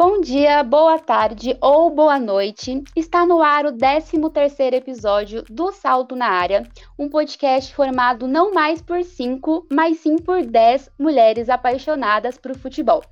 [0.00, 2.84] Bom dia, boa tarde ou boa noite.
[2.94, 6.62] Está no ar o 13º episódio do Salto na Área,
[6.96, 13.02] um podcast formado não mais por cinco, mas sim por dez mulheres apaixonadas por futebol.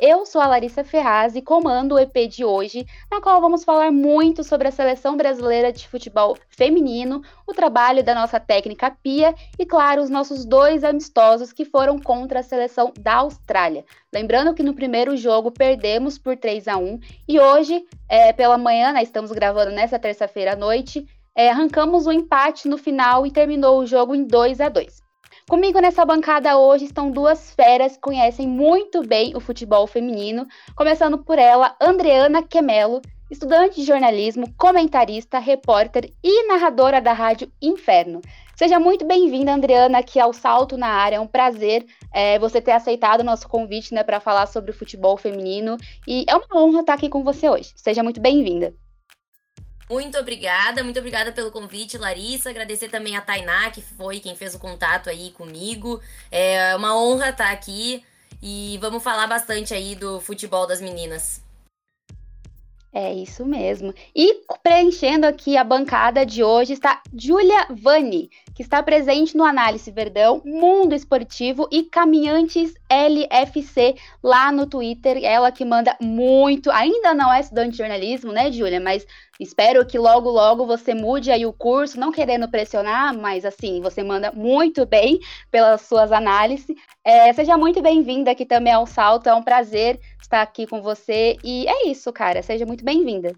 [0.00, 3.90] Eu sou a Larissa Ferraz e comando o EP de hoje, na qual vamos falar
[3.90, 9.66] muito sobre a seleção brasileira de futebol feminino, o trabalho da nossa técnica Pia e,
[9.66, 13.84] claro, os nossos dois amistosos que foram contra a seleção da Austrália.
[14.16, 18.90] Lembrando que no primeiro jogo perdemos por 3 a 1 e hoje, é, pela manhã,
[18.90, 21.06] né, estamos gravando nessa terça-feira à noite,
[21.36, 25.02] é, arrancamos o um empate no final e terminou o jogo em 2 a 2
[25.46, 31.18] Comigo nessa bancada hoje estão duas feras que conhecem muito bem o futebol feminino, começando
[31.18, 38.22] por ela, Andreana Quemelo, estudante de jornalismo, comentarista, repórter e narradora da rádio Inferno.
[38.56, 41.16] Seja muito bem-vinda, Andreana, aqui ao Salto na Área.
[41.16, 44.74] É um prazer é, você ter aceitado o nosso convite né, para falar sobre o
[44.74, 45.76] futebol feminino.
[46.08, 47.74] E é uma honra estar aqui com você hoje.
[47.76, 48.74] Seja muito bem-vinda.
[49.90, 52.48] Muito obrigada, muito obrigada pelo convite, Larissa.
[52.48, 56.00] Agradecer também a Tainá, que foi quem fez o contato aí comigo.
[56.32, 58.02] É uma honra estar aqui
[58.42, 61.45] e vamos falar bastante aí do futebol das meninas.
[62.98, 63.92] É isso mesmo.
[64.14, 69.90] E preenchendo aqui a bancada de hoje está Júlia Vani, que está presente no Análise
[69.90, 75.22] Verdão, Mundo Esportivo e Caminhantes LFC lá no Twitter.
[75.22, 78.80] Ela que manda muito, ainda não é estudante de jornalismo, né, Júlia?
[78.80, 79.06] Mas
[79.38, 84.02] espero que logo, logo você mude aí o curso, não querendo pressionar, mas assim, você
[84.02, 85.18] manda muito bem
[85.50, 86.66] pelas suas análises.
[87.04, 91.36] É, seja muito bem-vinda aqui também ao Salto, é um prazer estar aqui com você.
[91.44, 92.42] E é isso, cara.
[92.42, 93.32] Seja muito bem-vinda.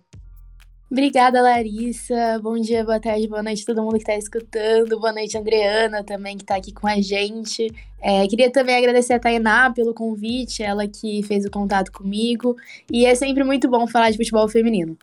[0.90, 2.40] Obrigada, Larissa.
[2.42, 4.98] Bom dia, boa tarde, boa noite a todo mundo que está escutando.
[4.98, 7.70] Boa noite, Andreana, também, que está aqui com a gente.
[8.00, 12.56] É, queria também agradecer a Tainá pelo convite, ela que fez o contato comigo.
[12.90, 14.96] E é sempre muito bom falar de futebol feminino.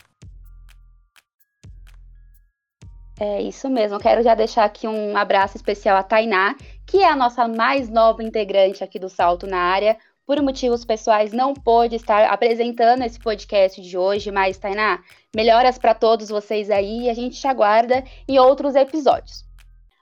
[3.20, 4.00] É isso mesmo.
[4.00, 6.56] Quero já deixar aqui um abraço especial à Tainá,
[6.86, 11.32] que é a nossa mais nova integrante aqui do Salto na área por motivos pessoais,
[11.32, 15.00] não pôde estar apresentando esse podcast de hoje, mas, Tainá,
[15.36, 19.46] melhoras para todos vocês aí e a gente te aguarda em outros episódios.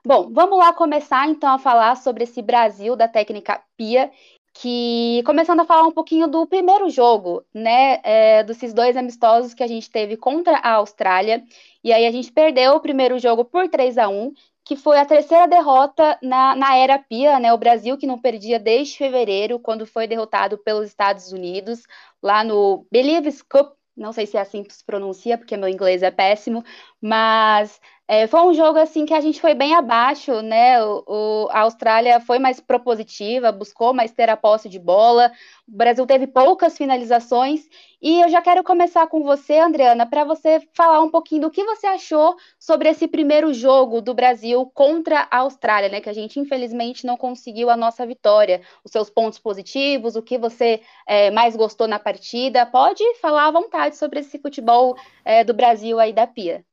[0.05, 4.11] Bom, vamos lá começar então a falar sobre esse Brasil da técnica Pia,
[4.53, 9.63] que começando a falar um pouquinho do primeiro jogo, né, é, desses dois amistosos que
[9.63, 11.43] a gente teve contra a Austrália,
[11.83, 14.33] e aí a gente perdeu o primeiro jogo por 3 a 1
[14.65, 17.51] que foi a terceira derrota na, na era Pia, né?
[17.53, 21.83] O Brasil que não perdia desde fevereiro, quando foi derrotado pelos Estados Unidos,
[22.21, 26.01] lá no Believes Cup, não sei se é assim que se pronuncia, porque meu inglês
[26.01, 26.63] é péssimo,
[27.03, 30.81] mas é, foi um jogo assim que a gente foi bem abaixo, né?
[30.85, 35.29] O, o, a Austrália foi mais propositiva, buscou mais ter a posse de bola.
[35.67, 37.67] O Brasil teve poucas finalizações.
[38.01, 41.65] E eu já quero começar com você, Andreana, para você falar um pouquinho do que
[41.65, 45.99] você achou sobre esse primeiro jogo do Brasil contra a Austrália, né?
[45.99, 48.61] Que a gente infelizmente não conseguiu a nossa vitória.
[48.83, 52.65] Os seus pontos positivos, o que você é, mais gostou na partida.
[52.65, 56.63] Pode falar à vontade sobre esse futebol é, do Brasil aí da Pia.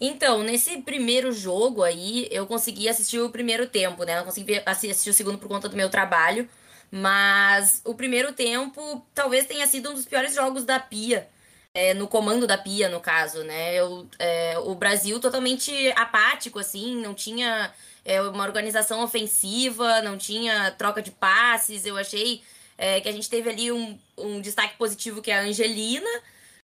[0.00, 4.16] Então, nesse primeiro jogo aí, eu consegui assistir o primeiro tempo, né?
[4.16, 6.48] Não consegui assistir o segundo por conta do meu trabalho.
[6.90, 11.28] Mas o primeiro tempo talvez tenha sido um dos piores jogos da Pia.
[11.74, 13.74] É, no comando da Pia, no caso, né?
[13.74, 17.72] Eu, é, o Brasil totalmente apático, assim, não tinha
[18.04, 21.84] é, uma organização ofensiva, não tinha troca de passes.
[21.84, 22.42] Eu achei
[22.78, 26.08] é, que a gente teve ali um, um destaque positivo que é a Angelina,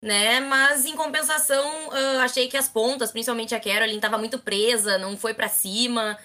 [0.00, 0.40] né?
[0.40, 5.16] Mas em compensação, uh, achei que as pontas, principalmente a Caroline, estava muito presa, não
[5.16, 6.18] foi para cima.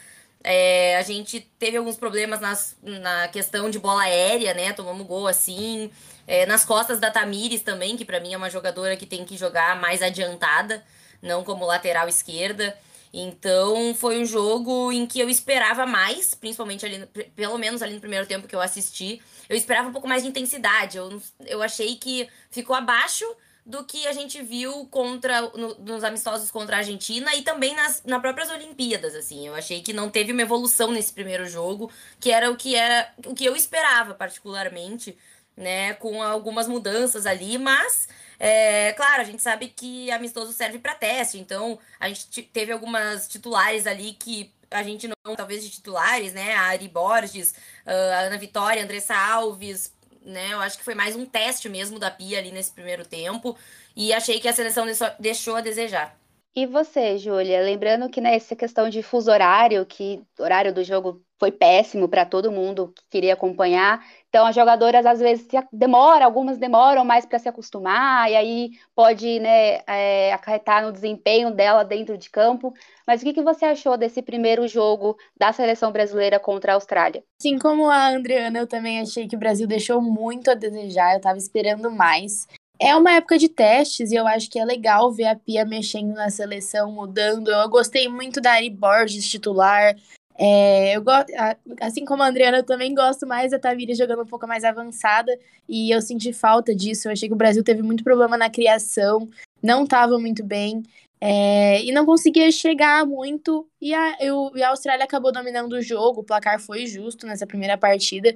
[0.44, 4.74] É, a gente teve alguns problemas nas, na questão de bola aérea, né?
[4.74, 5.90] Tomamos gol assim.
[6.28, 9.38] É, nas costas da Tamires também, que para mim é uma jogadora que tem que
[9.38, 10.84] jogar mais adiantada,
[11.22, 12.78] não como lateral esquerda.
[13.14, 17.06] Então foi um jogo em que eu esperava mais, principalmente ali,
[17.36, 19.22] pelo menos ali no primeiro tempo que eu assisti.
[19.48, 20.98] Eu esperava um pouco mais de intensidade.
[20.98, 23.26] Eu, eu achei que ficou abaixo
[23.66, 28.04] do que a gente viu contra no, nos amistosos contra a Argentina e também nas,
[28.04, 29.48] nas próprias Olimpíadas, assim.
[29.48, 33.12] Eu achei que não teve uma evolução nesse primeiro jogo, que era o que era
[33.26, 35.18] o que eu esperava particularmente,
[35.56, 38.08] né, com algumas mudanças ali, mas
[38.40, 43.28] é, claro, a gente sabe que amistoso serve para teste, então a gente teve algumas
[43.28, 46.54] titulares ali que a gente não, talvez de titulares, né?
[46.56, 47.54] A Ari Borges,
[47.86, 49.93] a Ana Vitória, a Andressa Alves,
[50.26, 50.54] né?
[50.54, 53.58] Eu acho que foi mais um teste mesmo da Pia ali nesse primeiro tempo.
[53.96, 54.86] E achei que a seleção
[55.20, 56.18] deixou a desejar.
[56.56, 57.62] E você, Júlia?
[57.62, 62.08] Lembrando que nessa né, questão de fuso horário, que o horário do jogo foi péssimo
[62.08, 64.06] para todo mundo que queria acompanhar.
[64.34, 69.40] Então, as jogadoras às vezes demoram, algumas demoram mais para se acostumar, e aí pode
[69.40, 72.74] né, é, acarretar no desempenho dela dentro de campo.
[73.06, 77.24] Mas o que, que você achou desse primeiro jogo da seleção brasileira contra a Austrália?
[77.40, 81.18] Sim, como a Andreana, eu também achei que o Brasil deixou muito a desejar, eu
[81.18, 82.48] estava esperando mais.
[82.80, 86.12] É uma época de testes e eu acho que é legal ver a Pia mexendo
[86.16, 87.52] na seleção, mudando.
[87.52, 89.96] Eu gostei muito da Ari Borges titular.
[90.36, 91.32] É, eu gosto,
[91.80, 95.32] assim como a Adriana, eu também gosto mais da Tavira jogando um pouco mais avançada
[95.70, 97.08] e eu senti falta disso.
[97.08, 99.30] Eu achei que o Brasil teve muito problema na criação,
[99.62, 100.84] não estava muito bem
[101.22, 103.68] é, e não conseguia chegar muito.
[103.80, 107.48] E a, eu, e a Austrália acabou dominando o jogo, o placar foi justo nessa
[107.48, 108.36] primeira partida.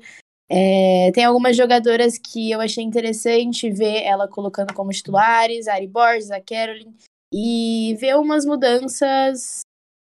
[0.50, 5.88] É, tem algumas jogadoras que eu achei interessante ver ela colocando como titulares, a Ari
[5.88, 6.96] Borges, a Caroline,
[7.34, 9.67] e ver umas mudanças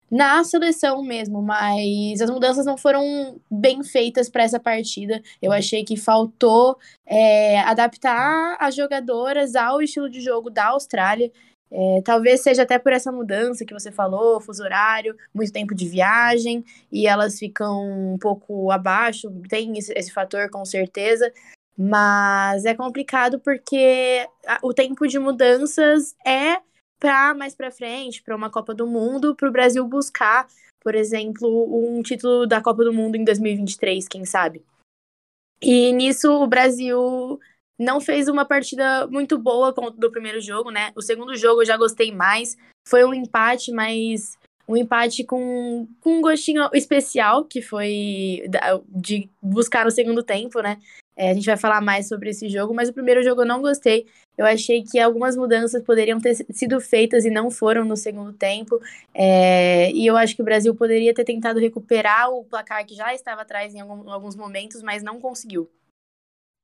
[0.10, 5.22] na seleção mesmo, mas as mudanças não foram bem feitas para essa partida.
[5.42, 11.32] Eu achei que faltou é, adaptar as jogadoras ao estilo de jogo da Austrália.
[11.72, 15.88] É, talvez seja até por essa mudança que você falou, fuso horário, muito tempo de
[15.88, 21.32] viagem, e elas ficam um pouco abaixo, tem esse, esse fator com certeza,
[21.78, 24.28] mas é complicado porque
[24.64, 26.58] o tempo de mudanças é
[27.00, 30.48] para mais para frente, para uma Copa do Mundo, para o Brasil buscar,
[30.82, 31.48] por exemplo,
[31.88, 34.64] um título da Copa do Mundo em 2023, quem sabe.
[35.62, 37.40] E nisso o Brasil
[37.78, 40.92] não fez uma partida muito boa do primeiro jogo, né?
[40.96, 42.58] O segundo jogo eu já gostei mais.
[42.88, 44.38] Foi um empate, mas
[44.68, 48.44] um empate com, com um gostinho especial, que foi
[48.88, 50.80] de buscar no segundo tempo, né?
[51.20, 53.62] É, a gente vai falar mais sobre esse jogo, mas o primeiro jogo eu não
[53.62, 54.08] gostei.
[54.38, 58.80] Eu achei que algumas mudanças poderiam ter sido feitas e não foram no segundo tempo.
[59.14, 63.14] É, e eu acho que o Brasil poderia ter tentado recuperar o placar que já
[63.14, 65.70] estava atrás em alguns momentos, mas não conseguiu.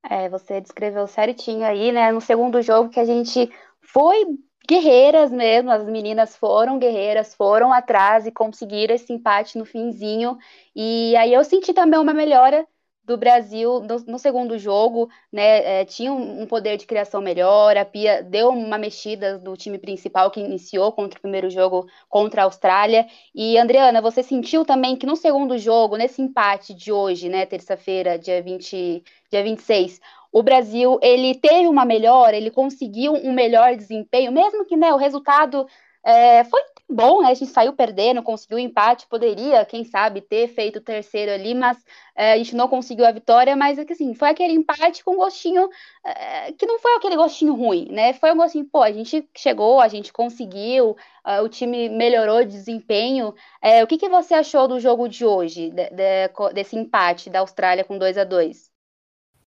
[0.10, 2.13] É, você descreveu certinho aí, né?
[2.13, 3.51] No segundo jogo que a gente
[3.81, 4.25] foi
[4.66, 10.38] guerreiras mesmo, as meninas foram guerreiras, foram atrás e conseguiram esse empate no finzinho.
[10.74, 12.66] E aí eu senti também uma melhora
[13.06, 15.81] do Brasil no, no segundo jogo, né?
[15.81, 19.78] É, tinha um, um, poder de criação melhor, a Pia deu uma mexida do time
[19.78, 23.06] principal que iniciou contra o primeiro jogo contra a Austrália.
[23.34, 28.18] E, Adriana, você sentiu também que no segundo jogo, nesse empate de hoje, né, terça-feira,
[28.18, 30.01] dia, 20, dia 26,
[30.31, 34.98] o Brasil ele teve uma melhora, ele conseguiu um melhor desempenho, mesmo que né, o
[34.98, 35.66] resultado
[36.06, 37.30] é, foi bom, né?
[37.31, 41.56] A gente saiu perdendo, conseguiu o empate, poderia, quem sabe, ter feito o terceiro ali,
[41.56, 41.78] mas
[42.16, 45.68] é, a gente não conseguiu a vitória, mas é assim, foi aquele empate com gostinho
[46.04, 48.13] é, que não foi aquele gostinho ruim, né?
[48.13, 52.51] Foi um gostinho, pô, a gente chegou, a gente conseguiu, é, o time melhorou de
[52.51, 53.34] desempenho.
[53.62, 57.40] É, o que, que você achou do jogo de hoje, de, de, desse empate da
[57.40, 58.75] Austrália com 2 a 2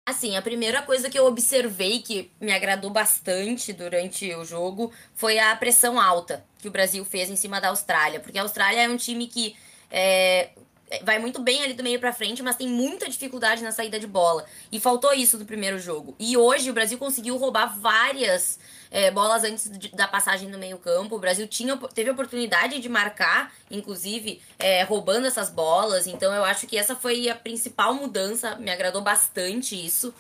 [0.08, 5.38] Assim, a primeira coisa que eu observei que me agradou bastante durante o jogo foi
[5.38, 8.18] a pressão alta que o Brasil fez em cima da Austrália.
[8.18, 9.54] Porque a Austrália é um time que
[9.90, 10.48] é,
[11.02, 14.06] vai muito bem ali do meio para frente, mas tem muita dificuldade na saída de
[14.06, 14.46] bola.
[14.72, 16.16] E faltou isso no primeiro jogo.
[16.18, 18.58] E hoje o Brasil conseguiu roubar várias
[18.90, 21.16] é, bolas antes de, da passagem no meio-campo.
[21.16, 26.06] O Brasil tinha, teve oportunidade de marcar, inclusive, é, roubando essas bolas.
[26.06, 28.56] Então eu acho que essa foi a principal mudança.
[28.56, 30.14] Me agradou bastante isso.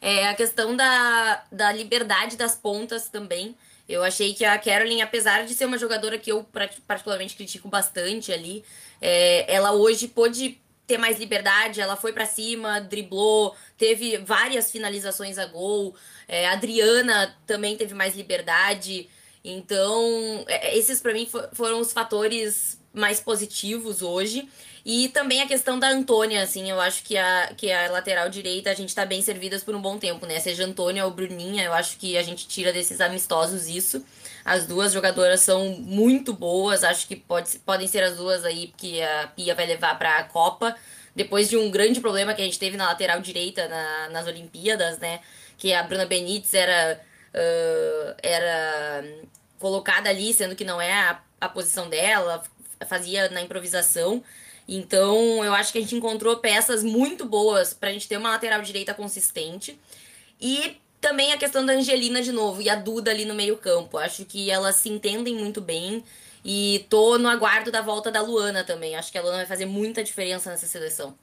[0.00, 3.54] É, a questão da, da liberdade das pontas também.
[3.88, 6.46] Eu achei que a Caroline, apesar de ser uma jogadora que eu
[6.86, 8.64] particularmente critico bastante ali,
[9.00, 15.38] é, ela hoje pôde ter mais liberdade, ela foi para cima, driblou, teve várias finalizações
[15.38, 15.94] a gol.
[16.28, 19.08] É, a Adriana também teve mais liberdade.
[19.44, 24.48] Então, é, esses para mim foram os fatores mais positivos hoje.
[24.84, 28.70] E também a questão da Antônia, assim, eu acho que a, que a lateral direita
[28.70, 30.40] a gente tá bem servidas por um bom tempo, né?
[30.40, 34.04] Seja Antônia ou Bruninha, eu acho que a gente tira desses amistosos isso.
[34.44, 39.00] As duas jogadoras são muito boas, acho que pode, podem ser as duas aí que
[39.00, 40.74] a Pia vai levar para a Copa.
[41.14, 44.98] Depois de um grande problema que a gente teve na lateral direita na, nas Olimpíadas,
[44.98, 45.20] né?
[45.58, 47.00] Que a Bruna Benítez era,
[47.34, 49.04] uh, era
[49.58, 52.42] colocada ali, sendo que não é a, a posição dela,
[52.86, 54.24] fazia na improvisação.
[54.66, 58.30] Então, eu acho que a gente encontrou peças muito boas para a gente ter uma
[58.30, 59.78] lateral direita consistente.
[60.40, 63.98] E também a questão da Angelina de novo e a Duda ali no meio-campo.
[63.98, 66.02] Acho que elas se entendem muito bem.
[66.44, 68.96] E tô no aguardo da volta da Luana também.
[68.96, 71.14] Acho que a Luana vai fazer muita diferença nessa seleção.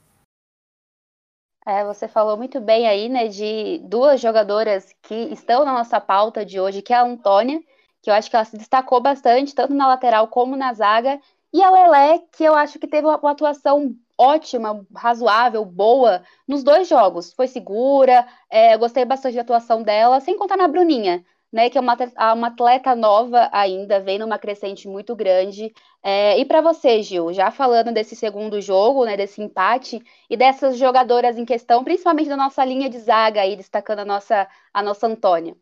[1.66, 6.44] É, você falou muito bem aí, né, de duas jogadoras que estão na nossa pauta
[6.44, 7.60] de hoje, que é a Antônia,
[8.00, 11.20] que eu acho que ela se destacou bastante, tanto na lateral como na zaga.
[11.52, 16.88] E a Lelé, que eu acho que teve uma atuação ótima, razoável, boa nos dois
[16.88, 17.32] jogos.
[17.32, 21.70] Foi segura, é, gostei bastante da atuação dela, sem contar na Bruninha, né?
[21.70, 21.96] Que é uma,
[22.34, 25.72] uma atleta nova ainda, vem numa crescente muito grande.
[26.02, 29.16] É, e para você, Gil, já falando desse segundo jogo, né?
[29.16, 34.00] Desse empate e dessas jogadoras em questão, principalmente da nossa linha de zaga aí, destacando
[34.00, 35.56] a nossa, a nossa Antônia.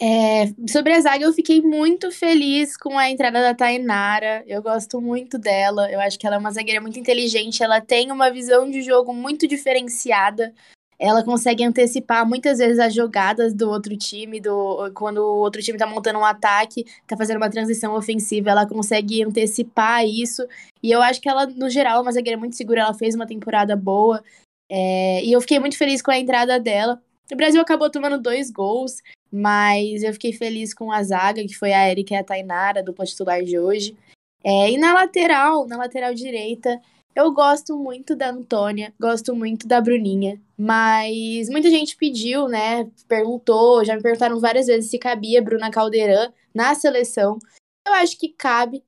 [0.00, 4.44] É, sobre a zaga, eu fiquei muito feliz com a entrada da Tainara.
[4.46, 5.90] Eu gosto muito dela.
[5.90, 7.64] Eu acho que ela é uma zagueira muito inteligente.
[7.64, 10.54] Ela tem uma visão de jogo muito diferenciada.
[11.00, 15.78] Ela consegue antecipar muitas vezes as jogadas do outro time, do quando o outro time
[15.78, 20.44] tá montando um ataque, tá fazendo uma transição ofensiva, ela consegue antecipar isso.
[20.82, 22.82] E eu acho que ela, no geral, é uma zagueira muito segura.
[22.82, 24.22] Ela fez uma temporada boa.
[24.70, 27.00] É, e eu fiquei muito feliz com a entrada dela.
[27.32, 29.02] O Brasil acabou tomando dois gols.
[29.30, 33.04] Mas eu fiquei feliz com a zaga, que foi a Erika e a Tainara, dupla
[33.04, 33.96] titular de hoje.
[34.42, 36.80] É, e na lateral, na lateral direita,
[37.14, 42.88] eu gosto muito da Antônia, gosto muito da Bruninha, mas muita gente pediu, né?
[43.08, 47.38] Perguntou, já me perguntaram várias vezes se cabia Bruna Caldeirão na seleção.
[47.86, 48.84] Eu acho que cabe,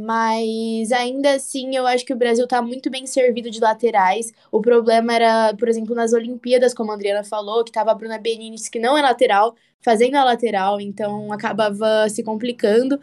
[0.00, 4.32] mas ainda assim, eu acho que o Brasil está muito bem servido de laterais.
[4.50, 8.18] O problema era, por exemplo, nas Olimpíadas, como a Adriana falou, que estava a Bruna
[8.18, 12.98] Benítez, que não é lateral, fazendo a lateral, então acabava se complicando.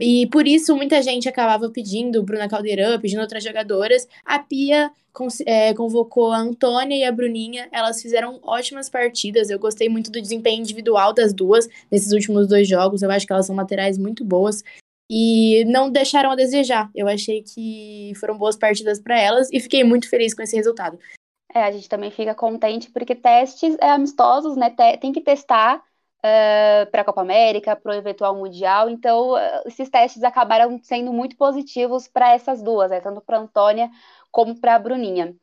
[0.00, 4.06] E por isso muita gente acabava pedindo Bruna Caldeirão, pedindo outras jogadoras.
[4.24, 4.90] A Pia
[5.46, 7.68] é, convocou a Antônia e a Bruninha.
[7.72, 9.48] Elas fizeram ótimas partidas.
[9.48, 13.02] Eu gostei muito do desempenho individual das duas nesses últimos dois jogos.
[13.02, 14.62] Eu acho que elas são laterais muito boas
[15.10, 16.90] e não deixaram a desejar.
[16.94, 20.98] Eu achei que foram boas partidas para elas e fiquei muito feliz com esse resultado.
[21.54, 24.74] É, a gente também fica contente porque testes é, amistosos, né?
[25.00, 28.90] Tem que testar uh, para a Copa América, para o eventual Mundial.
[28.90, 29.34] Então,
[29.64, 33.00] esses testes acabaram sendo muito positivos para essas duas, né?
[33.00, 33.90] tanto para a Antônia
[34.30, 35.34] como para a Bruninha.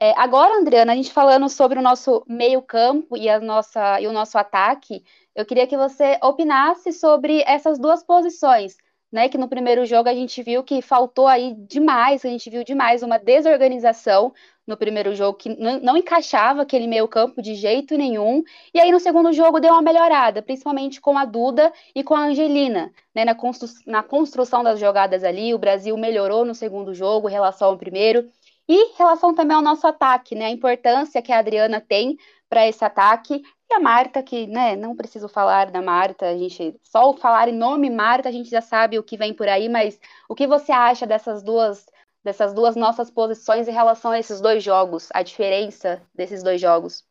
[0.00, 5.04] É, agora, Adriana, a gente falando sobre o nosso meio-campo e, e o nosso ataque,
[5.32, 8.76] eu queria que você opinasse sobre essas duas posições
[9.12, 9.28] né?
[9.28, 13.02] Que no primeiro jogo a gente viu que faltou aí demais, a gente viu demais
[13.02, 14.32] uma desorganização
[14.66, 18.42] no primeiro jogo que não, encaixava aquele meio campo de jeito nenhum.
[18.72, 22.26] E aí no segundo jogo deu uma melhorada, principalmente com a Duda e com a
[22.26, 23.24] Angelina, né?
[23.24, 27.68] Na, constru na construção das jogadas ali, o Brasil melhorou no segundo jogo em relação
[27.68, 28.30] ao primeiro.
[28.68, 30.46] E em relação também ao nosso ataque, né?
[30.46, 32.16] A importância que a Adriana tem
[32.48, 33.42] para esse ataque
[33.72, 37.90] a Marta, que, né, não preciso falar da Marta, a gente só falar em nome
[37.90, 39.98] Marta, a gente já sabe o que vem por aí, mas
[40.28, 41.86] o que você acha dessas duas
[42.24, 47.04] dessas duas nossas posições em relação a esses dois jogos, a diferença desses dois jogos?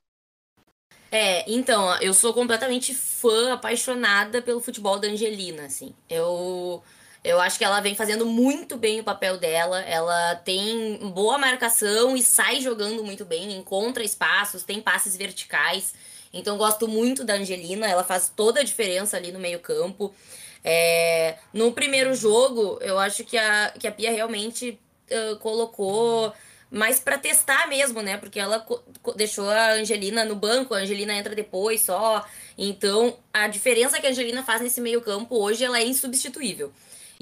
[1.12, 5.94] É, então, eu sou completamente fã, apaixonada pelo futebol da Angelina, assim.
[6.10, 6.82] Eu
[7.24, 9.82] eu acho que ela vem fazendo muito bem o papel dela.
[9.82, 15.94] Ela tem boa marcação e sai jogando muito bem, encontra espaços, tem passes verticais.
[16.33, 20.13] Então gosto muito da Angelina, ela faz toda a diferença ali no meio-campo.
[20.63, 26.33] É, no primeiro jogo, eu acho que a, que a Pia realmente uh, colocou
[26.69, 28.15] mais para testar mesmo, né?
[28.15, 28.65] Porque ela
[29.17, 32.25] deixou a Angelina no banco, a Angelina entra depois só.
[32.57, 36.71] Então, a diferença que a Angelina faz nesse meio-campo hoje, ela é insubstituível.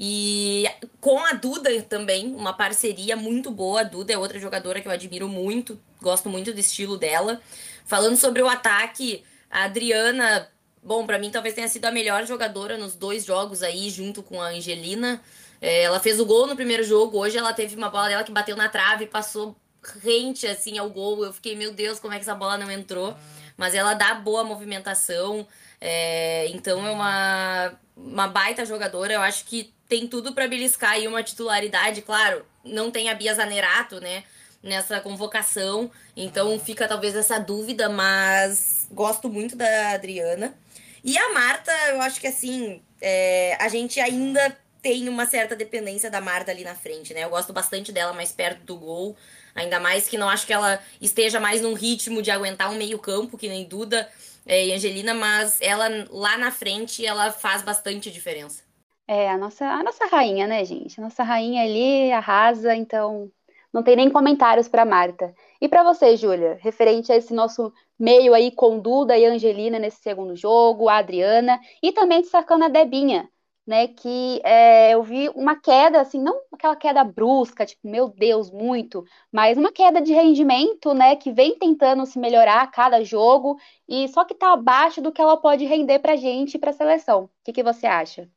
[0.02, 0.64] E
[0.98, 3.82] com a Duda também, uma parceria muito boa.
[3.82, 7.38] A Duda é outra jogadora que eu admiro muito, gosto muito do estilo dela.
[7.84, 10.48] Falando sobre o ataque, a Adriana,
[10.82, 14.40] bom, para mim talvez tenha sido a melhor jogadora nos dois jogos aí, junto com
[14.40, 15.20] a Angelina.
[15.60, 18.32] É, ela fez o gol no primeiro jogo, hoje ela teve uma bola dela que
[18.32, 19.54] bateu na trave passou
[20.02, 21.22] rente assim ao gol.
[21.26, 23.14] Eu fiquei, meu Deus, como é que essa bola não entrou?
[23.54, 25.46] Mas ela dá boa movimentação,
[25.78, 29.12] é, então é uma, uma baita jogadora.
[29.12, 32.46] Eu acho que tem tudo para beliscar aí uma titularidade, claro.
[32.64, 34.24] Não tem a Bia Zanerato, né?
[34.62, 35.90] nessa convocação.
[36.16, 40.54] Então fica talvez essa dúvida, mas gosto muito da Adriana.
[41.02, 46.10] E a Marta, eu acho que assim, é, a gente ainda tem uma certa dependência
[46.10, 47.24] da Marta ali na frente, né?
[47.24, 49.16] Eu gosto bastante dela mais perto do gol.
[49.54, 53.36] Ainda mais que não acho que ela esteja mais num ritmo de aguentar um meio-campo,
[53.36, 54.08] que nem Duda
[54.46, 58.69] é, e Angelina, mas ela lá na frente ela faz bastante diferença.
[59.12, 61.00] É, a nossa, a nossa rainha, né, gente?
[61.00, 63.28] A nossa rainha ali arrasa, então
[63.72, 65.34] não tem nem comentários para Marta.
[65.60, 70.00] E para você, Júlia, referente a esse nosso meio aí com Duda e Angelina nesse
[70.00, 73.28] segundo jogo, a Adriana, e também destacando a Debinha,
[73.66, 78.48] né, que é, eu vi uma queda, assim, não aquela queda brusca, tipo, meu Deus,
[78.50, 83.58] muito, mas uma queda de rendimento, né, que vem tentando se melhorar a cada jogo,
[83.88, 87.24] e só que tá abaixo do que ela pode render pra gente e pra seleção.
[87.24, 88.28] O que, que você acha?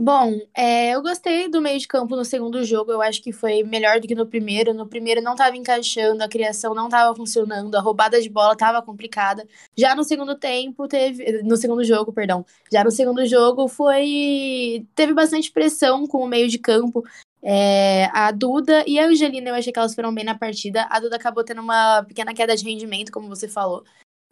[0.00, 2.92] Bom, é, eu gostei do meio de campo no segundo jogo.
[2.92, 4.72] Eu acho que foi melhor do que no primeiro.
[4.72, 8.80] No primeiro não estava encaixando, a criação não estava funcionando, a roubada de bola estava
[8.80, 9.44] complicada.
[9.76, 12.46] Já no segundo tempo teve, no segundo jogo, perdão.
[12.70, 17.02] Já no segundo jogo foi teve bastante pressão com o meio de campo.
[17.42, 20.86] É, a Duda e a Angelina, eu achei que elas foram bem na partida.
[20.90, 23.82] A Duda acabou tendo uma pequena queda de rendimento, como você falou.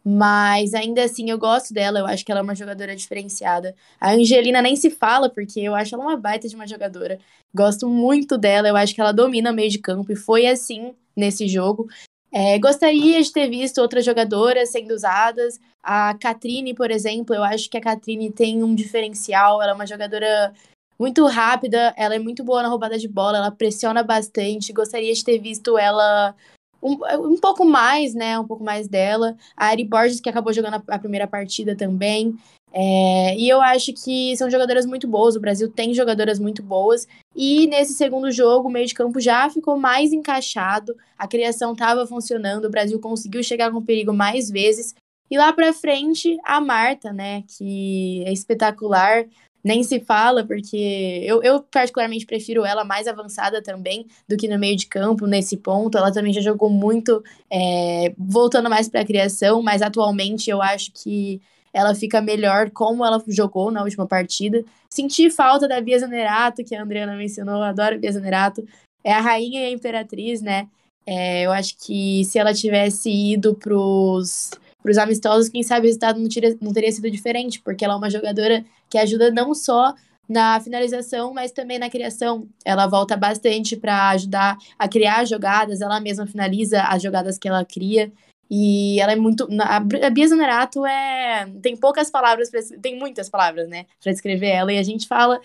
[0.09, 3.75] Mas ainda assim eu gosto dela, eu acho que ela é uma jogadora diferenciada.
[3.99, 7.19] A Angelina nem se fala, porque eu acho ela uma baita de uma jogadora.
[7.53, 10.93] Gosto muito dela, eu acho que ela domina o meio de campo e foi assim
[11.13, 11.89] nesse jogo.
[12.31, 15.59] É, gostaria de ter visto outras jogadoras sendo usadas.
[15.83, 19.61] A Catrine, por exemplo, eu acho que a Catrine tem um diferencial.
[19.61, 20.53] Ela é uma jogadora
[20.97, 24.71] muito rápida, ela é muito boa na roubada de bola, ela pressiona bastante.
[24.71, 26.33] Gostaria de ter visto ela
[26.81, 26.97] um,
[27.33, 28.37] um pouco mais, né?
[28.39, 29.35] Um pouco mais dela.
[29.55, 32.37] A Ari Borges, que acabou jogando a, a primeira partida também.
[32.73, 35.35] É, e eu acho que são jogadoras muito boas.
[35.35, 37.07] O Brasil tem jogadoras muito boas.
[37.35, 40.95] E nesse segundo jogo, o meio de campo já ficou mais encaixado.
[41.17, 42.65] A criação estava funcionando.
[42.65, 44.93] O Brasil conseguiu chegar com perigo mais vezes.
[45.29, 47.43] E lá para frente, a Marta, né?
[47.57, 49.25] Que é espetacular
[49.63, 54.57] nem se fala, porque eu, eu particularmente prefiro ela mais avançada também do que no
[54.57, 55.97] meio de campo, nesse ponto.
[55.97, 60.91] Ela também já jogou muito, é, voltando mais para a criação, mas atualmente eu acho
[60.93, 61.41] que
[61.73, 64.63] ela fica melhor como ela jogou na última partida.
[64.89, 68.65] Senti falta da Bia Zanerato, que a Adriana mencionou, eu adoro a Bia Zanerato.
[69.03, 70.67] É a rainha e a imperatriz, né?
[71.05, 74.51] É, eu acho que se ela tivesse ido pros
[74.87, 77.95] para os amistosos, quem sabe o resultado não, tira, não teria sido diferente, porque ela
[77.95, 79.93] é uma jogadora que ajuda não só
[80.29, 82.47] na finalização, mas também na criação.
[82.63, 87.65] Ela volta bastante para ajudar a criar jogadas, ela mesma finaliza as jogadas que ela
[87.65, 88.09] cria.
[88.49, 89.45] E ela é muito.
[89.59, 91.45] A Bia Zanerato é.
[91.61, 95.41] Tem poucas palavras, pra, tem muitas palavras, né, para descrever ela, e a gente fala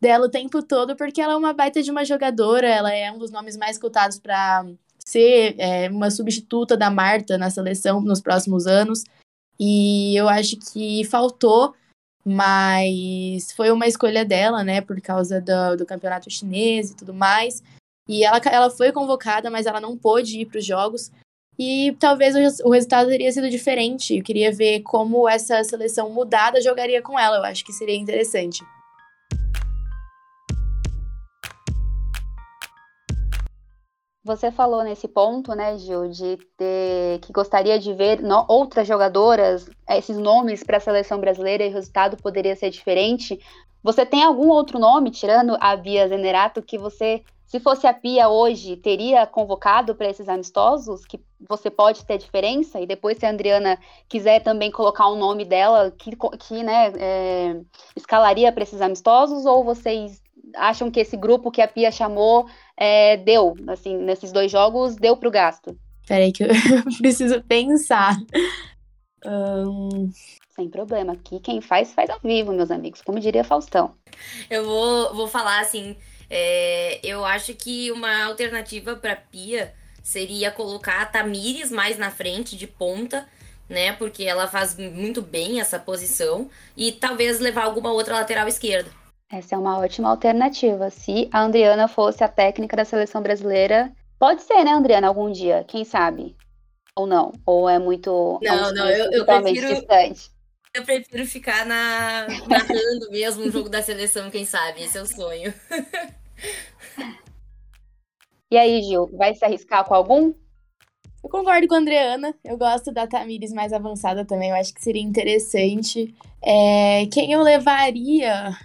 [0.00, 3.18] dela o tempo todo porque ela é uma baita de uma jogadora, ela é um
[3.18, 4.64] dos nomes mais escutados para
[5.06, 9.04] ser é, uma substituta da Marta na seleção nos próximos anos.
[9.58, 11.74] E eu acho que faltou,
[12.24, 17.62] mas foi uma escolha dela, né, por causa do, do campeonato chinês e tudo mais.
[18.08, 21.10] E ela, ela foi convocada, mas ela não pôde ir para os jogos.
[21.58, 24.16] E talvez o, o resultado teria sido diferente.
[24.16, 27.38] Eu queria ver como essa seleção mudada jogaria com ela.
[27.38, 28.62] Eu acho que seria interessante.
[34.26, 39.70] Você falou nesse ponto, né, Gil, de ter, que gostaria de ver no, outras jogadoras,
[39.88, 43.38] esses nomes para a seleção brasileira e o resultado poderia ser diferente.
[43.84, 48.28] Você tem algum outro nome, tirando a Bia Zenerato, que você, se fosse a Pia
[48.28, 52.80] hoje, teria convocado para esses amistosos, que você pode ter diferença?
[52.80, 56.10] E depois, se a Adriana quiser também colocar um nome dela, que,
[56.40, 57.60] que né, é,
[57.94, 60.20] escalaria para esses amistosos, ou vocês
[60.54, 62.46] acham que esse grupo que a Pia chamou
[62.76, 65.76] é, deu, assim, nesses dois jogos, deu pro gasto?
[66.06, 66.48] Peraí que eu
[66.98, 68.16] preciso pensar.
[69.24, 70.10] Um...
[70.56, 71.12] Sem problema.
[71.12, 73.02] Aqui quem faz, faz ao vivo, meus amigos.
[73.02, 73.94] Como diria Faustão.
[74.48, 75.94] Eu vou, vou falar assim.
[76.30, 82.56] É, eu acho que uma alternativa para Pia seria colocar a Tamires mais na frente,
[82.56, 83.28] de ponta,
[83.68, 83.92] né?
[83.92, 86.48] Porque ela faz muito bem essa posição.
[86.74, 88.90] E talvez levar alguma outra lateral esquerda.
[89.30, 90.88] Essa é uma ótima alternativa.
[90.90, 95.64] Se a Andriana fosse a técnica da seleção brasileira, pode ser, né, Andriana, algum dia,
[95.66, 96.36] quem sabe?
[96.94, 97.32] Ou não?
[97.44, 98.38] Ou é muito.
[98.42, 99.68] Não, não, eu, eu prefiro.
[99.68, 100.30] Distante.
[100.72, 104.82] Eu prefiro ficar na, narrando mesmo um jogo da seleção, quem sabe?
[104.82, 105.52] Esse é o sonho.
[108.48, 110.32] E aí, Gil, vai se arriscar com algum?
[111.22, 112.32] Eu concordo com a Andreana.
[112.44, 114.50] Eu gosto da Tamires mais avançada também.
[114.50, 116.14] Eu acho que seria interessante.
[116.40, 118.56] É, quem eu levaria?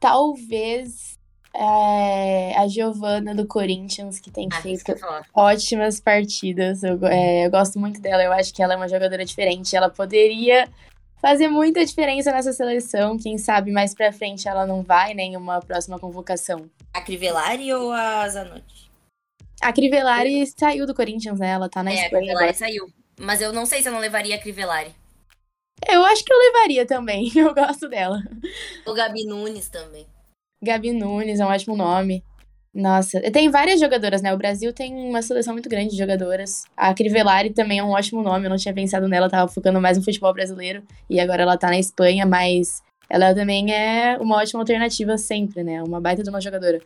[0.00, 1.18] Talvez
[1.54, 4.84] é, a Giovana do Corinthians, que tem ah, feito
[5.34, 6.82] ótimas partidas.
[6.82, 9.74] Eu, é, eu gosto muito dela, eu acho que ela é uma jogadora diferente.
[9.74, 10.68] Ela poderia
[11.20, 13.18] fazer muita diferença nessa seleção.
[13.18, 16.70] Quem sabe mais pra frente ela não vai né, em uma próxima convocação.
[16.92, 18.90] A Crivellari ou a Zanotti?
[19.60, 21.48] A Crivellari saiu do Corinthians, né?
[21.48, 22.06] Ela tá na é, Espanha.
[22.06, 22.54] A Crivellari agora.
[22.54, 22.86] saiu.
[23.18, 24.94] Mas eu não sei se eu não levaria a Crivellari.
[25.88, 27.30] Eu acho que eu levaria também.
[27.36, 28.22] Eu gosto dela.
[28.86, 30.06] O Gabi Nunes também.
[30.62, 32.24] Gabi Nunes é um ótimo nome.
[32.72, 34.34] Nossa, tem várias jogadoras, né?
[34.34, 36.64] O Brasil tem uma seleção muito grande de jogadoras.
[36.76, 39.96] A Crivellari também é um ótimo nome, eu não tinha pensado nela, tava focando mais
[39.96, 40.82] no futebol brasileiro.
[41.08, 45.82] E agora ela tá na Espanha, mas ela também é uma ótima alternativa sempre, né?
[45.82, 46.82] Uma baita de uma jogadora.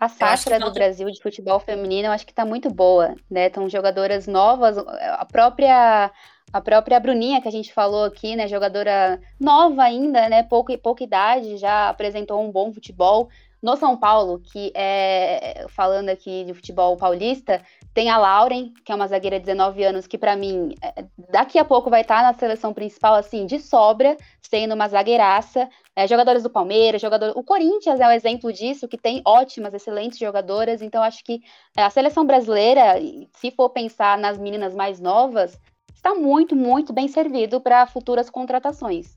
[0.00, 3.48] A safra do Brasil de futebol feminino, eu acho que está muito boa, né?
[3.48, 6.10] Estão jogadoras novas, a própria
[6.54, 11.02] a própria Bruninha que a gente falou aqui, né, jogadora nova ainda, né, pouca pouca
[11.02, 13.28] idade, já apresentou um bom futebol.
[13.60, 17.60] No São Paulo, que é falando aqui de futebol paulista,
[17.92, 21.58] tem a Lauren, que é uma zagueira de 19 anos, que para mim é, daqui
[21.58, 25.68] a pouco vai estar tá na seleção principal assim de sobra, sendo uma zagueiraça.
[25.96, 30.18] É, jogadores do Palmeiras, jogador, o Corinthians é um exemplo disso, que tem ótimas, excelentes
[30.18, 30.82] jogadoras.
[30.82, 31.40] Então acho que
[31.76, 32.94] é, a seleção brasileira,
[33.32, 35.58] se for pensar nas meninas mais novas,
[36.04, 39.16] está muito, muito bem servido para futuras contratações,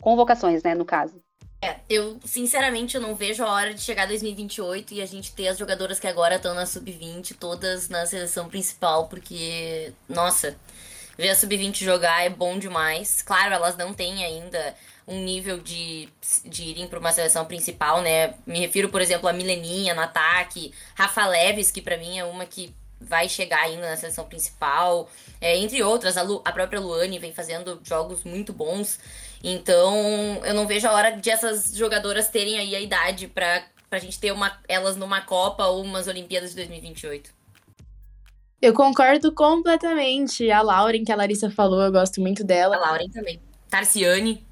[0.00, 1.22] convocações, né, no caso.
[1.60, 5.48] É, eu sinceramente eu não vejo a hora de chegar 2028 e a gente ter
[5.48, 10.56] as jogadoras que agora estão na sub-20 todas na seleção principal, porque, nossa,
[11.18, 13.20] ver a sub-20 jogar é bom demais.
[13.20, 14.74] Claro, elas não têm ainda
[15.06, 16.08] um nível de,
[16.44, 18.34] de irem para uma seleção principal, né?
[18.46, 22.44] Me refiro, por exemplo, a Mileninha no ataque, Rafa Leves, que para mim é uma
[22.44, 25.08] que vai chegar ainda na seleção principal,
[25.40, 28.98] é, entre outras, a, Lu, a própria Luane vem fazendo jogos muito bons.
[29.44, 29.94] Então,
[30.44, 34.18] eu não vejo a hora de essas jogadoras terem aí a idade para a gente
[34.18, 37.34] ter uma, elas numa Copa ou umas Olimpíadas de 2028.
[38.60, 40.50] Eu concordo completamente.
[40.50, 42.76] A Lauren, que a Larissa falou, eu gosto muito dela.
[42.76, 43.40] A Lauren também.
[43.68, 44.46] Tarciane.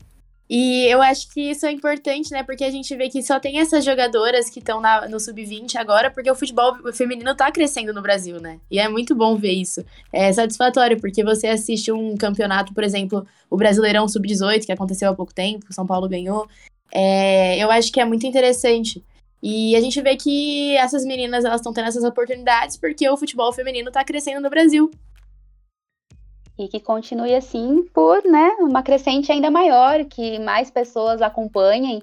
[0.48, 2.42] E eu acho que isso é importante, né?
[2.42, 6.30] Porque a gente vê que só tem essas jogadoras que estão no sub-20 agora, porque
[6.30, 8.60] o futebol feminino tá crescendo no Brasil, né?
[8.70, 9.84] E é muito bom ver isso.
[10.12, 15.14] É satisfatório, porque você assiste um campeonato, por exemplo, o Brasileirão Sub-18, que aconteceu há
[15.14, 16.46] pouco tempo, São Paulo ganhou.
[16.92, 19.02] É, eu acho que é muito interessante.
[19.42, 23.52] E a gente vê que essas meninas elas estão tendo essas oportunidades porque o futebol
[23.52, 24.90] feminino tá crescendo no Brasil
[26.58, 32.00] e que continue assim por né, uma crescente ainda maior, que mais pessoas acompanhem.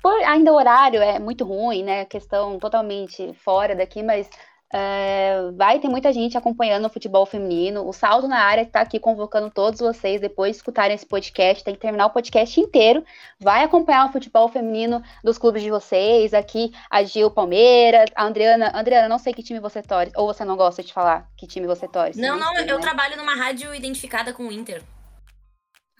[0.00, 2.04] Por, ainda o horário é muito ruim, né?
[2.04, 4.30] Questão totalmente fora daqui, mas
[4.72, 7.86] é, vai ter muita gente acompanhando o futebol feminino.
[7.86, 11.62] O Saldo na área está aqui convocando todos vocês depois de escutarem esse podcast.
[11.62, 13.04] Tem que terminar o podcast inteiro.
[13.38, 16.32] Vai acompanhar o futebol feminino dos clubes de vocês.
[16.32, 18.68] Aqui a Gil Palmeiras, a Adriana.
[18.68, 20.12] Adriana, não sei que time você torce.
[20.16, 22.18] Ou você não gosta de falar que time você torce?
[22.18, 22.82] Não, não, eu né?
[22.82, 24.82] trabalho numa rádio identificada com o Inter.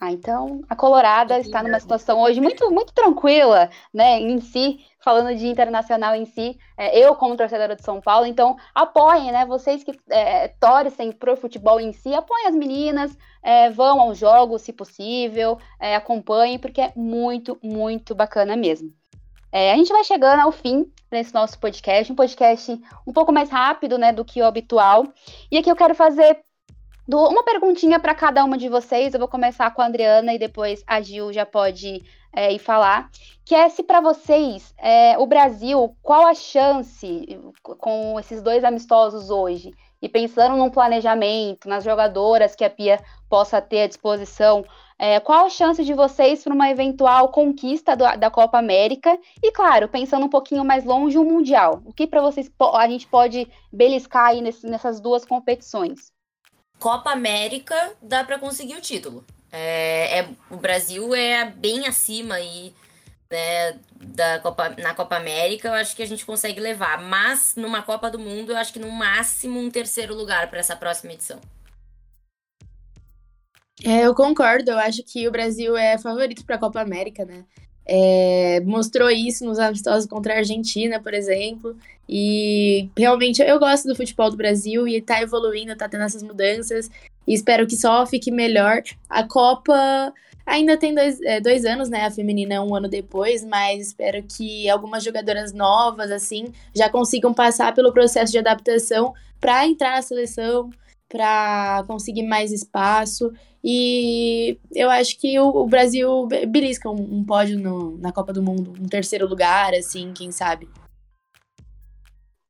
[0.03, 5.35] Ah, então a Colorada está numa situação hoje muito, muito tranquila, né, em si, falando
[5.35, 9.83] de internacional em si, é, eu como torcedora de São Paulo, então apoiem, né, vocês
[9.83, 14.71] que é, torcem pro futebol em si, apoiem as meninas, é, vão aos jogos, se
[14.71, 18.93] possível, é, acompanhem, porque é muito, muito bacana mesmo.
[19.51, 23.49] É, a gente vai chegando ao fim desse nosso podcast, um podcast um pouco mais
[23.49, 25.05] rápido, né, do que o habitual,
[25.51, 26.39] e aqui eu quero fazer
[27.05, 29.13] uma perguntinha para cada uma de vocês.
[29.13, 32.01] Eu vou começar com a Adriana e depois a Gil já pode
[32.33, 33.09] é, ir falar.
[33.45, 39.29] Que é se para vocês, é, o Brasil, qual a chance com esses dois amistosos
[39.29, 39.71] hoje?
[40.01, 44.65] E pensando num planejamento, nas jogadoras que a Pia possa ter à disposição,
[44.97, 49.17] é, qual a chance de vocês para uma eventual conquista do, da Copa América?
[49.41, 51.81] E claro, pensando um pouquinho mais longe, o Mundial.
[51.85, 56.11] O que para vocês a gente pode beliscar aí nesse, nessas duas competições?
[56.79, 59.25] Copa América dá para conseguir o título.
[59.55, 62.73] É, é, o Brasil é bem acima aí
[63.29, 66.99] né, da Copa, na Copa América, eu acho que a gente consegue levar.
[66.99, 70.75] Mas numa Copa do Mundo, eu acho que no máximo um terceiro lugar para essa
[70.75, 71.39] próxima edição.
[73.85, 77.45] É, eu concordo, eu acho que o Brasil é favorito para a Copa América, né?
[77.85, 81.77] É, mostrou isso nos amistosos contra a Argentina, por exemplo.
[82.09, 86.89] E realmente eu gosto do futebol do Brasil e tá evoluindo, tá tendo essas mudanças.
[87.27, 88.81] E espero que só fique melhor.
[89.09, 90.13] A Copa
[90.45, 92.05] ainda tem dois, é, dois anos, né?
[92.05, 97.33] A feminina é um ano depois, mas espero que algumas jogadoras novas, assim, já consigam
[97.33, 100.69] passar pelo processo de adaptação para entrar na seleção,
[101.07, 103.31] para conseguir mais espaço.
[103.63, 108.43] E eu acho que o, o Brasil belisca um, um pódio no, na Copa do
[108.43, 110.67] Mundo, um terceiro lugar, assim, quem sabe.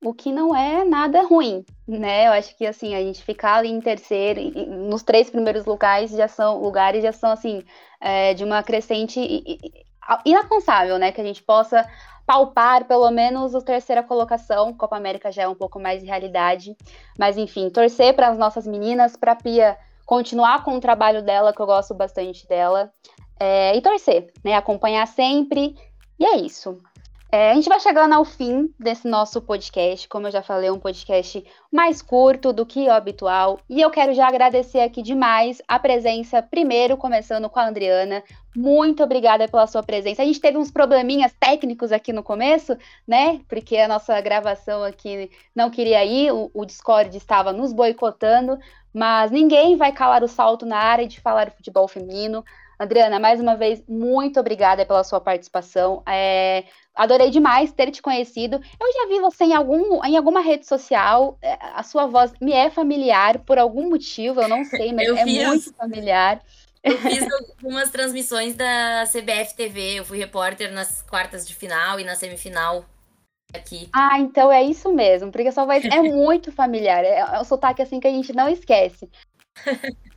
[0.03, 2.27] O que não é nada ruim, né?
[2.27, 6.27] Eu acho que assim, a gente ficar ali em terceiro, nos três primeiros lugares já
[6.27, 7.63] são lugares já são assim,
[8.01, 9.19] é, de uma crescente
[10.25, 11.11] inalcançável, né?
[11.11, 11.87] Que a gente possa
[12.25, 14.73] palpar pelo menos a terceira colocação.
[14.73, 16.75] Copa América já é um pouco mais realidade.
[17.17, 21.61] Mas enfim, torcer para as nossas meninas, para Pia continuar com o trabalho dela, que
[21.61, 22.91] eu gosto bastante dela.
[23.39, 24.55] É, e torcer, né?
[24.55, 25.75] Acompanhar sempre.
[26.19, 26.81] E é isso.
[27.35, 30.07] É, a gente vai chegando ao fim desse nosso podcast.
[30.07, 33.59] Como eu já falei, um podcast mais curto do que o habitual.
[33.67, 38.23] E eu quero já agradecer aqui demais a presença, primeiro começando com a Adriana.
[38.55, 40.21] Muito obrigada pela sua presença.
[40.21, 43.41] A gente teve uns probleminhas técnicos aqui no começo, né?
[43.49, 48.59] Porque a nossa gravação aqui não queria ir, o, o Discord estava nos boicotando,
[48.93, 52.45] mas ninguém vai calar o salto na área de falar futebol feminino.
[52.83, 56.03] Adriana, mais uma vez, muito obrigada pela sua participação.
[56.07, 58.61] É, adorei demais ter te conhecido.
[58.79, 61.37] Eu já vi você em, algum, em alguma rede social.
[61.41, 65.23] É, a sua voz me é familiar por algum motivo, eu não sei, mas é
[65.23, 66.41] fiz, muito familiar.
[66.83, 69.99] Eu fiz algumas transmissões da CBF TV.
[69.99, 72.85] Eu fui repórter nas quartas de final e na semifinal.
[73.53, 73.87] Aqui.
[73.93, 77.03] Ah, então é isso mesmo, porque a sua voz é muito familiar.
[77.03, 79.07] É, é um sotaque assim que a gente não esquece.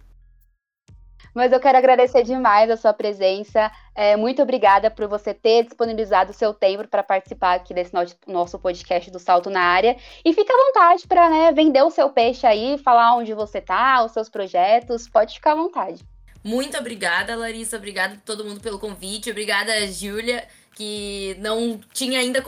[1.36, 3.70] Mas eu quero agradecer demais a sua presença.
[3.94, 7.92] É, muito obrigada por você ter disponibilizado o seu tempo para participar aqui desse
[8.26, 9.98] nosso podcast do Salto na Área.
[10.24, 14.02] E fica à vontade para né, vender o seu peixe aí, falar onde você está,
[14.02, 15.06] os seus projetos.
[15.10, 16.02] Pode ficar à vontade.
[16.42, 17.76] Muito obrigada, Larissa.
[17.76, 19.30] Obrigada a todo mundo pelo convite.
[19.30, 20.42] Obrigada, Júlia
[20.76, 22.44] que não tinha ainda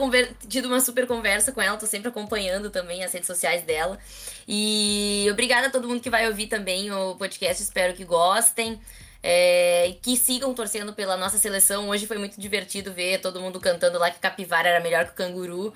[0.47, 3.97] tido uma super conversa com ela, tô sempre acompanhando também as redes sociais dela.
[4.47, 8.79] E obrigada a todo mundo que vai ouvir também o podcast, espero que gostem.
[9.21, 11.89] É, que sigam torcendo pela nossa seleção.
[11.89, 15.15] Hoje foi muito divertido ver todo mundo cantando lá que capivara era melhor que o
[15.15, 15.73] canguru.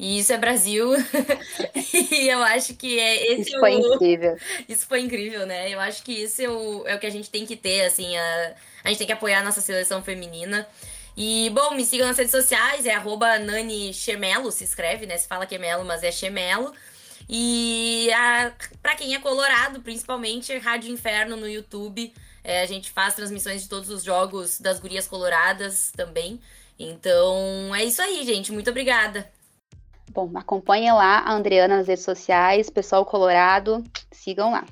[0.00, 0.94] E isso é Brasil.
[2.10, 3.94] e eu acho que é esse isso foi o...
[3.94, 4.38] incrível.
[4.66, 5.68] Isso foi incrível, né?
[5.68, 8.16] Eu acho que isso é o, é o que a gente tem que ter, assim,
[8.16, 10.66] a, a gente tem que apoiar a nossa seleção feminina.
[11.14, 15.18] E, bom, me sigam nas redes sociais, é arroba Nani Chemelo, se escreve, né?
[15.18, 16.72] Se fala que é Melo, mas é Chemelo.
[17.28, 22.10] E a, pra quem é colorado, principalmente, Rádio Inferno no YouTube.
[22.42, 26.40] É, a gente faz transmissões de todos os jogos das gurias coloradas também.
[26.78, 28.50] Então, é isso aí, gente.
[28.50, 29.30] Muito obrigada.
[30.12, 34.64] Bom, acompanhem lá a Andreana nas redes sociais, pessoal colorado, sigam lá.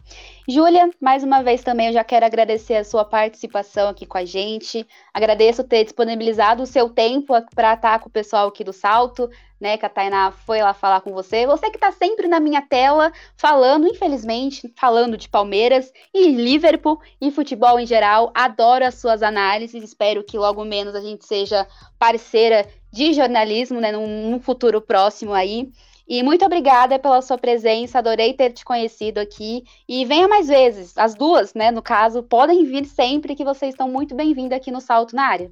[0.49, 4.25] Júlia, mais uma vez também eu já quero agradecer a sua participação aqui com a
[4.25, 4.85] gente.
[5.15, 9.77] Agradeço ter disponibilizado o seu tempo para estar com o pessoal aqui do Salto, né?
[9.77, 11.47] Que a Tainá foi lá falar com você.
[11.47, 17.31] Você que está sempre na minha tela, falando, infelizmente, falando de Palmeiras e Liverpool e
[17.31, 18.33] futebol em geral.
[18.35, 19.85] Adoro as suas análises.
[19.85, 21.67] Espero que logo menos a gente seja
[21.99, 25.71] parceira de jornalismo, né, num, num futuro próximo aí.
[26.09, 29.63] E muito obrigada pela sua presença, adorei ter te conhecido aqui.
[29.87, 33.91] E venha mais vezes, as duas, né, no caso, podem vir sempre que vocês estão
[33.91, 35.51] muito bem-vindas aqui no Salto na Área.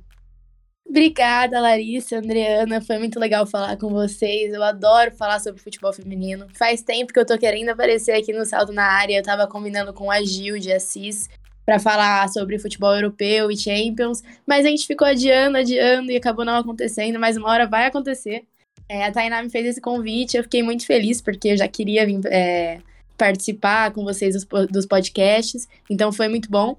[0.89, 4.55] Obrigada, Larissa, Andreana, foi muito legal falar com vocês.
[4.55, 6.47] Eu adoro falar sobre futebol feminino.
[6.55, 9.19] Faz tempo que eu tô querendo aparecer aqui no Salto na Área.
[9.19, 11.29] Eu tava combinando com a Gil de Assis
[11.67, 16.45] para falar sobre futebol europeu e Champions, mas a gente ficou adiando, adiando e acabou
[16.45, 18.45] não acontecendo, mas uma hora vai acontecer.
[18.89, 22.07] É, a Tainá me fez esse convite, eu fiquei muito feliz, porque eu já queria
[22.07, 22.79] vir é,
[23.19, 26.79] participar com vocês dos, dos, podcasts, então foi muito bom.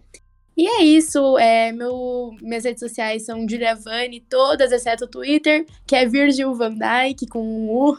[0.55, 5.65] E é isso, é, meu, minhas redes sociais são Julia Vani, todas exceto o Twitter,
[5.85, 7.97] que é Virgil Van Dyke com um U.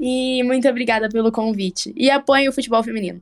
[0.00, 1.92] E muito obrigada pelo convite.
[1.96, 3.20] E apoiem o futebol feminino.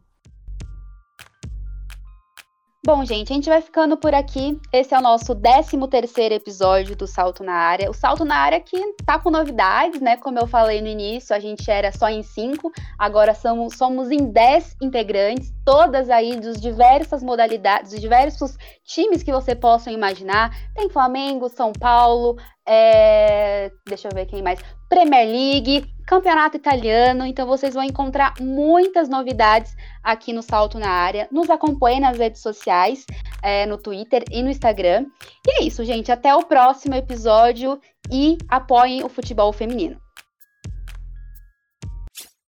[2.87, 4.61] Bom, gente, a gente vai ficando por aqui.
[4.73, 7.91] Esse é o nosso 13 terceiro episódio do Salto na Área.
[7.91, 10.17] O Salto na Área que tá com novidades, né?
[10.17, 14.31] Como eu falei no início, a gente era só em cinco, agora somos, somos em
[14.31, 20.57] 10 integrantes, todas aí dos diversas modalidades, dos diversos times que você possa imaginar.
[20.73, 23.73] Tem Flamengo, São Paulo, é...
[23.85, 24.61] deixa eu ver quem mais.
[24.89, 27.27] Premier League, Campeonato Italiano.
[27.27, 31.29] Então vocês vão encontrar muitas novidades aqui no Salto na Área.
[31.33, 33.05] Nos acompanhe nas redes sociais,
[33.43, 35.07] é, no Twitter e no Instagram.
[35.47, 36.13] E é isso, gente.
[36.13, 40.06] Até o próximo episódio e apoiem o futebol feminino.